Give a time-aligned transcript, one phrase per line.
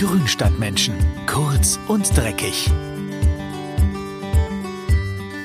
[0.00, 0.94] Grünstadtmenschen.
[1.26, 2.70] Kurz und dreckig.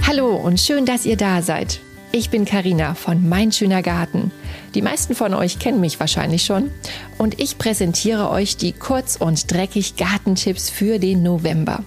[0.07, 1.81] Hallo und schön, dass ihr da seid.
[2.13, 4.31] Ich bin Karina von Mein schöner Garten.
[4.73, 6.71] Die meisten von euch kennen mich wahrscheinlich schon
[7.17, 11.83] und ich präsentiere euch die kurz und dreckig Gartentipps für den November.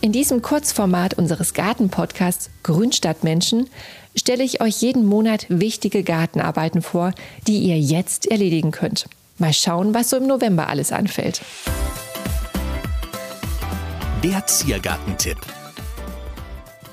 [0.00, 3.70] In diesem Kurzformat unseres Gartenpodcasts Grünstadtmenschen
[4.16, 7.12] stelle ich euch jeden Monat wichtige Gartenarbeiten vor,
[7.46, 9.06] die ihr jetzt erledigen könnt.
[9.38, 11.42] Mal schauen, was so im November alles anfällt.
[14.22, 15.38] Der Ziergartentipp.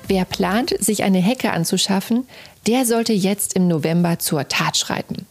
[0.08, 2.26] Wer plant, sich eine Hecke anzuschaffen,
[2.66, 5.26] der sollte jetzt im November zur Tat schreiten.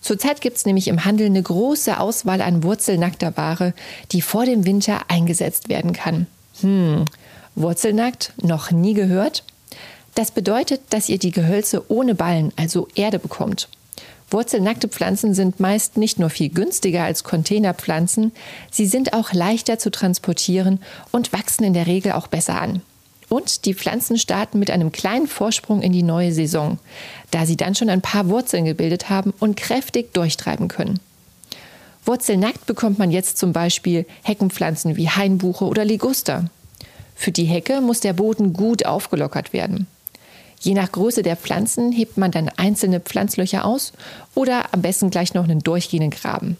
[0.00, 3.72] Zurzeit gibt es nämlich im Handel eine große Auswahl an wurzelnackter Ware,
[4.10, 6.26] die vor dem Winter eingesetzt werden kann.
[6.60, 7.04] Hm,
[7.54, 9.44] Wurzelnackt noch nie gehört?
[10.16, 13.68] Das bedeutet, dass ihr die Gehölze ohne Ballen, also Erde, bekommt.
[14.34, 18.32] Wurzelnackte Pflanzen sind meist nicht nur viel günstiger als Containerpflanzen,
[18.68, 20.80] sie sind auch leichter zu transportieren
[21.12, 22.82] und wachsen in der Regel auch besser an.
[23.28, 26.80] Und die Pflanzen starten mit einem kleinen Vorsprung in die neue Saison,
[27.30, 30.98] da sie dann schon ein paar Wurzeln gebildet haben und kräftig durchtreiben können.
[32.04, 36.50] Wurzelnackt bekommt man jetzt zum Beispiel Heckenpflanzen wie Hainbuche oder Liguster.
[37.14, 39.86] Für die Hecke muss der Boden gut aufgelockert werden.
[40.64, 43.92] Je nach Größe der Pflanzen hebt man dann einzelne Pflanzlöcher aus
[44.34, 46.56] oder am besten gleich noch einen durchgehenden Graben.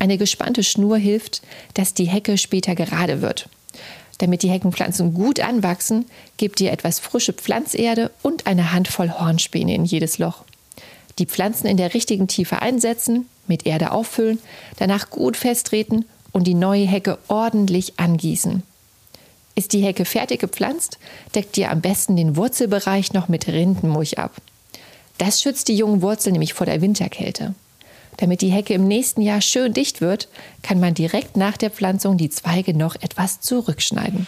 [0.00, 1.42] Eine gespannte Schnur hilft,
[1.74, 3.48] dass die Hecke später gerade wird.
[4.18, 9.84] Damit die Heckenpflanzen gut anwachsen, gebt ihr etwas frische Pflanzerde und eine Handvoll Hornspäne in
[9.84, 10.42] jedes Loch.
[11.20, 14.40] Die Pflanzen in der richtigen Tiefe einsetzen, mit Erde auffüllen,
[14.78, 18.64] danach gut festtreten und die neue Hecke ordentlich angießen.
[19.56, 20.98] Ist die Hecke fertig gepflanzt,
[21.34, 24.36] deckt ihr am besten den Wurzelbereich noch mit Rindenmulch ab.
[25.16, 27.54] Das schützt die jungen Wurzeln nämlich vor der Winterkälte.
[28.18, 30.28] Damit die Hecke im nächsten Jahr schön dicht wird,
[30.62, 34.26] kann man direkt nach der Pflanzung die Zweige noch etwas zurückschneiden.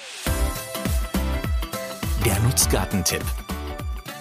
[2.24, 3.24] Der Nutzgartentipp.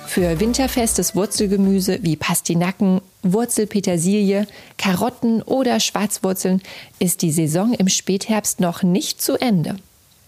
[0.07, 4.45] Für winterfestes Wurzelgemüse wie Pastinaken, Wurzelpetersilie,
[4.77, 6.61] Karotten oder Schwarzwurzeln
[6.99, 9.77] ist die Saison im Spätherbst noch nicht zu Ende.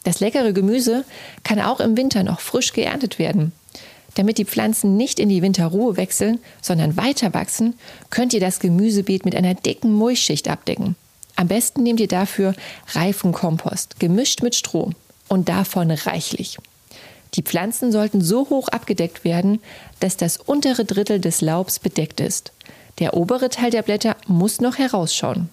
[0.03, 1.05] Das leckere Gemüse
[1.43, 3.51] kann auch im Winter noch frisch geerntet werden.
[4.15, 7.75] Damit die Pflanzen nicht in die Winterruhe wechseln, sondern weiter wachsen,
[8.09, 10.95] könnt ihr das Gemüsebeet mit einer dicken Mulchschicht abdecken.
[11.35, 12.53] Am besten nehmt ihr dafür
[12.93, 14.91] reifen Kompost, gemischt mit Stroh
[15.27, 16.57] und davon reichlich.
[17.35, 19.61] Die Pflanzen sollten so hoch abgedeckt werden,
[19.99, 22.51] dass das untere Drittel des Laubs bedeckt ist.
[22.97, 25.49] Der obere Teil der Blätter muss noch herausschauen.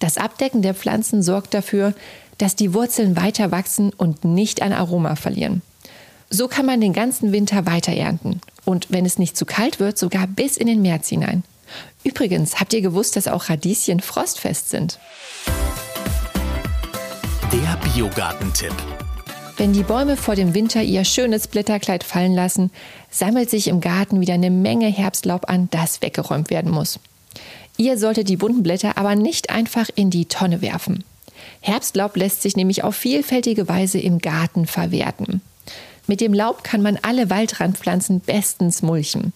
[0.00, 1.92] Das Abdecken der Pflanzen sorgt dafür,
[2.38, 5.62] dass die Wurzeln weiter wachsen und nicht an Aroma verlieren.
[6.30, 9.98] So kann man den ganzen Winter weiter ernten und wenn es nicht zu kalt wird,
[9.98, 11.42] sogar bis in den März hinein.
[12.04, 14.98] Übrigens, habt ihr gewusst, dass auch Radieschen frostfest sind?
[17.52, 18.74] Der Biogartentipp.
[19.56, 22.70] Wenn die Bäume vor dem Winter ihr schönes Blätterkleid fallen lassen,
[23.10, 27.00] sammelt sich im Garten wieder eine Menge Herbstlaub an, das weggeräumt werden muss.
[27.76, 31.04] Ihr solltet die bunten Blätter aber nicht einfach in die Tonne werfen.
[31.60, 35.40] Herbstlaub lässt sich nämlich auf vielfältige Weise im Garten verwerten.
[36.06, 39.32] Mit dem Laub kann man alle Waldrandpflanzen bestens mulchen.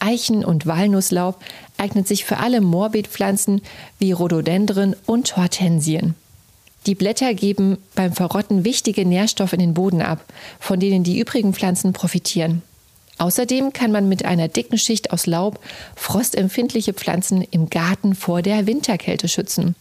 [0.00, 1.38] Eichen- und Walnusslaub
[1.78, 3.62] eignet sich für alle Morbidpflanzen
[3.98, 6.14] wie Rhododendren und Hortensien.
[6.86, 10.22] Die Blätter geben beim Verrotten wichtige Nährstoffe in den Boden ab,
[10.60, 12.62] von denen die übrigen Pflanzen profitieren.
[13.16, 15.60] Außerdem kann man mit einer dicken Schicht aus Laub
[15.96, 19.76] frostempfindliche Pflanzen im Garten vor der Winterkälte schützen.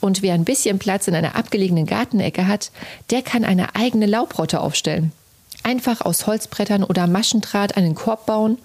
[0.00, 2.70] Und wer ein bisschen Platz in einer abgelegenen Gartenecke hat,
[3.10, 5.12] der kann eine eigene Laubrotte aufstellen.
[5.62, 8.58] Einfach aus Holzbrettern oder Maschendraht einen Korb bauen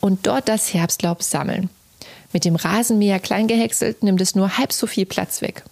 [0.00, 1.68] und dort das Herbstlaub sammeln.
[2.32, 5.64] Mit dem Rasenmäher klein gehäckselt nimmt es nur halb so viel Platz weg.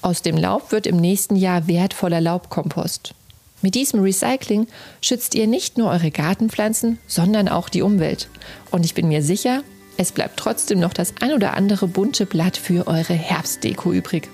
[0.00, 3.14] Aus dem Laub wird im nächsten Jahr wertvoller Laubkompost.
[3.62, 4.68] Mit diesem Recycling
[5.00, 8.28] schützt ihr nicht nur eure Gartenpflanzen, sondern auch die Umwelt.
[8.70, 9.62] Und ich bin mir sicher,
[9.96, 14.28] es bleibt trotzdem noch das ein oder andere bunte Blatt für eure Herbstdeko übrig.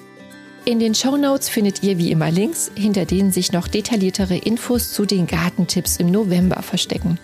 [0.67, 4.93] In den Show Notes findet ihr wie immer Links, hinter denen sich noch detailliertere Infos
[4.93, 7.19] zu den Gartentipps im November verstecken.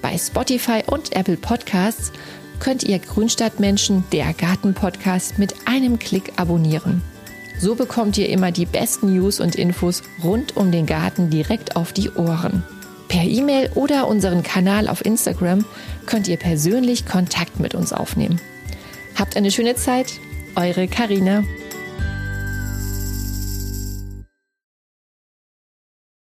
[0.00, 2.12] Bei Spotify und Apple Podcasts
[2.60, 7.02] könnt ihr Grünstadtmenschen, der Gartenpodcast, mit einem Klick abonnieren.
[7.58, 11.92] So bekommt ihr immer die besten News und Infos rund um den Garten direkt auf
[11.92, 12.62] die Ohren.
[13.08, 15.66] Per E-Mail oder unseren Kanal auf Instagram
[16.06, 18.40] könnt ihr persönlich Kontakt mit uns aufnehmen.
[19.14, 20.20] Habt eine schöne Zeit,
[20.56, 21.44] eure Karina.